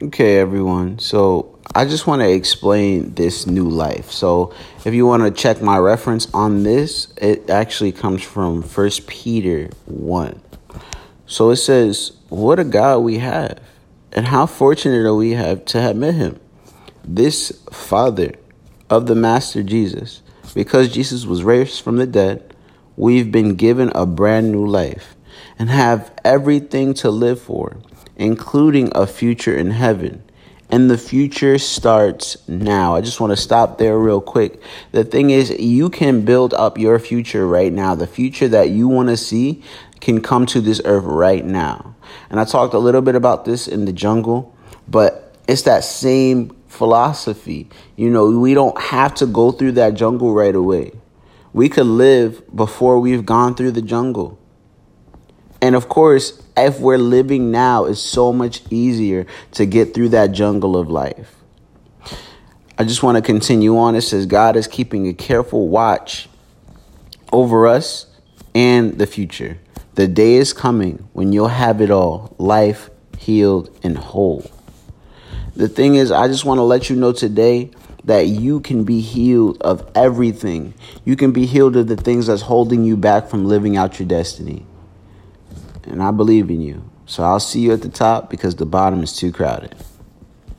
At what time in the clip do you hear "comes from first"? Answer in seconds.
7.90-9.08